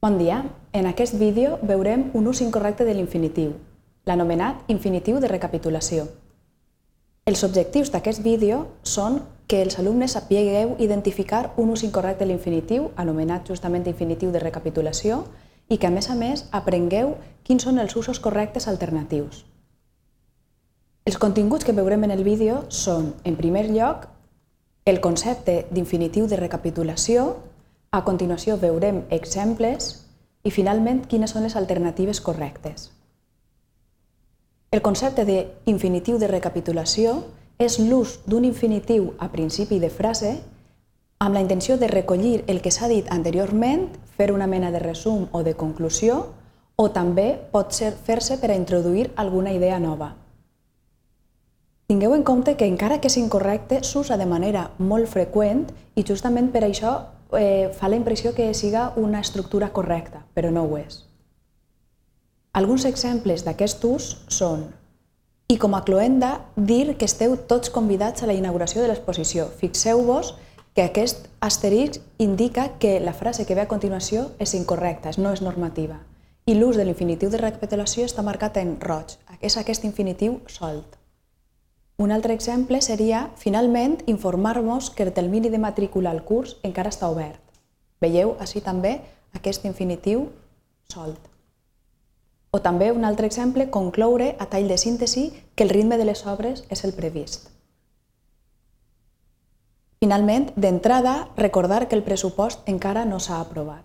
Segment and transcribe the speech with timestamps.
[0.00, 0.44] Bon dia.
[0.72, 3.56] En aquest vídeo veurem un ús incorrecte de l'infinitiu,
[4.06, 6.04] l'anomenat infinitiu de recapitulació.
[7.26, 9.18] Els objectius d'aquest vídeo són
[9.50, 15.24] que els alumnes sapigueu identificar un ús incorrecte de l'infinitiu, anomenat justament infinitiu de recapitulació,
[15.66, 19.42] i que a més a més aprengueu quins són els usos correctes alternatius.
[21.10, 24.06] Els continguts que veurem en el vídeo són, en primer lloc,
[24.86, 27.32] el concepte d'infinitiu de recapitulació,
[27.90, 29.88] a continuació veurem exemples
[30.44, 32.90] i finalment quines són les alternatives correctes.
[34.70, 37.22] El concepte d'infinitiu de recapitulació
[37.58, 40.36] és l'ús d'un infinitiu a principi de frase
[41.18, 45.26] amb la intenció de recollir el que s'ha dit anteriorment, fer una mena de resum
[45.32, 46.26] o de conclusió,
[46.76, 50.14] o també pot fer-se per a introduir alguna idea nova.
[51.88, 55.64] Tingueu en compte que encara que és incorrecte, s'usa de manera molt freqüent
[55.96, 60.64] i justament per això eh, fa la impressió que siga una estructura correcta, però no
[60.64, 61.04] ho és.
[62.52, 64.68] Alguns exemples d'aquest ús són
[65.48, 69.46] i com a cloenda, dir que esteu tots convidats a la inauguració de l'exposició.
[69.56, 70.34] Fixeu-vos
[70.76, 75.40] que aquest asterisc indica que la frase que ve a continuació és incorrecta, no és
[75.40, 76.02] normativa.
[76.44, 79.16] I l'ús de l'infinitiu de recapitulació està marcat en roig.
[79.40, 80.97] És aquest infinitiu solt.
[81.98, 87.08] Un altre exemple seria, finalment, informar-vos que el termini de matrícula al curs encara està
[87.10, 87.40] obert.
[87.98, 89.00] Veieu així també
[89.34, 90.28] aquest infinitiu
[90.86, 91.18] solt.
[92.54, 96.22] O també un altre exemple, concloure a tall de síntesi que el ritme de les
[96.24, 97.50] obres és el previst.
[99.98, 103.82] Finalment, d'entrada, recordar que el pressupost encara no s'ha aprovat.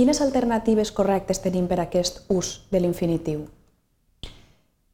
[0.00, 3.44] Quines alternatives correctes tenim per a aquest ús de l'infinitiu?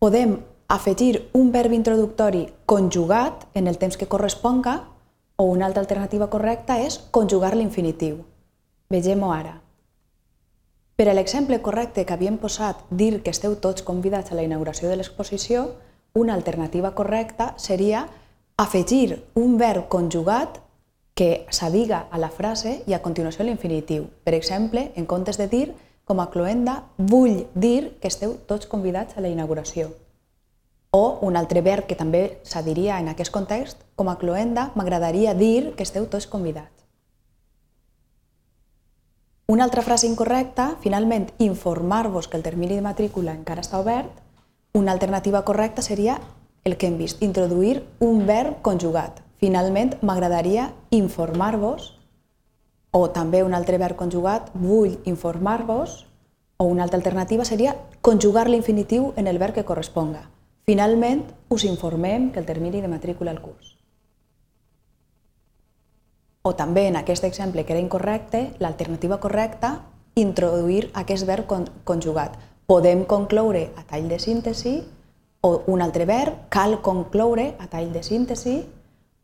[0.03, 0.35] Podem
[0.69, 4.85] afegir un verb introductori conjugat en el temps que corresponga
[5.37, 8.23] o una altra alternativa correcta és conjugar l'infinitiu.
[8.91, 9.61] Vegem-ho ara.
[10.97, 14.89] Per a l'exemple correcte que havíem posat dir que esteu tots convidats a la inauguració
[14.89, 15.73] de l'exposició,
[16.15, 18.07] una alternativa correcta seria
[18.57, 20.61] afegir un verb conjugat
[21.15, 24.07] que s'adiga a la frase i a continuació l'infinitiu.
[24.23, 25.75] Per exemple, en comptes de dir,
[26.05, 29.91] com a cloenda, vull dir que esteu tots convidats a la inauguració.
[30.95, 35.73] O un altre verb que també s'adiria en aquest context, com a cloenda, m'agradaria dir
[35.75, 36.85] que esteu tots convidats.
[39.51, 44.13] Una altra frase incorrecta, finalment, informar-vos que el termini de matrícula encara està obert.
[44.73, 46.21] Una alternativa correcta seria
[46.63, 49.19] el que hem vist, introduir un verb conjugat.
[49.43, 51.91] Finalment, m'agradaria informar-vos,
[52.95, 56.07] o també un altre verb conjugat, vull informar-vos,
[56.57, 60.31] o una altra alternativa seria conjugar l'infinitiu en el verb que corresponga.
[60.65, 63.77] Finalment, us informem que el termini de matrícula al curs.
[66.43, 69.75] O també en aquest exemple que era incorrecte, l'alternativa correcta,
[70.15, 71.49] introduir aquest verb
[71.85, 72.37] conjugat.
[72.67, 74.75] Podem concloure a tall de síntesi
[75.45, 78.63] o un altre verb, cal concloure a tall de síntesi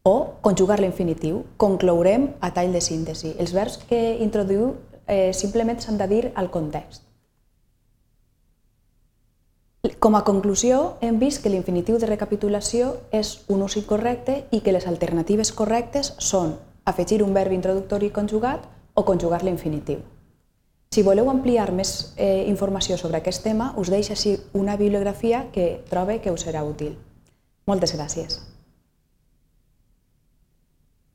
[0.05, 3.35] o conjugar l'infinitiu, conclourem a tall de síntesi.
[3.39, 4.75] Els verbs que introduïu
[5.07, 7.10] eh, simplement s'han de dir al context.
[10.01, 14.73] Com a conclusió, hem vist que l'infinitiu de recapitulació és un ús incorrecte i que
[14.73, 16.55] les alternatives correctes són
[16.89, 20.01] afegir un verb introductori conjugat o conjugar l'infinitiu.
[20.91, 25.85] Si voleu ampliar més eh, informació sobre aquest tema, us deixo així una bibliografia que
[25.93, 26.97] trobe que us serà útil.
[27.69, 28.41] Moltes gràcies.